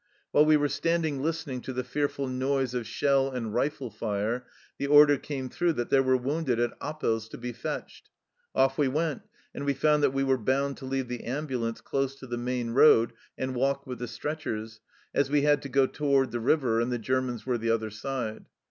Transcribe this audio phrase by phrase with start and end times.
[0.31, 4.47] While we were standing listening to the fearful noise of shell and rifle fire,
[4.79, 8.09] the order came through that there were wounded at Appels to be fetched.
[8.55, 9.21] Off we went,
[9.53, 12.71] and we found that we were bound to leave the ambulance close to the main
[12.71, 14.79] road and walk with the stretchers,
[15.13, 18.45] as we had to go toward the river, and the Germans were the other side.